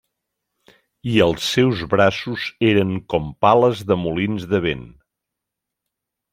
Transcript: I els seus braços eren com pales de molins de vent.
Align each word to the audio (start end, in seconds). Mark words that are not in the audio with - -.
I 1.11 1.13
els 1.25 1.49
seus 1.57 1.83
braços 1.91 2.47
eren 2.71 2.97
com 3.15 3.29
pales 3.47 3.85
de 3.93 4.01
molins 4.07 4.51
de 4.55 4.65
vent. 4.67 4.85